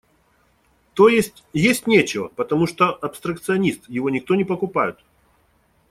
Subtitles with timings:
[0.95, 4.97] То есть, есть нечего, потому что– абстракционист, его никто не покупают.